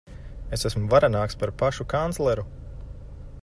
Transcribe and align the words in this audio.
Es 0.57 0.63
esmu 0.69 0.87
varenāks 0.93 1.37
par 1.43 1.53
pašu 1.63 1.87
kancleru. 1.93 2.47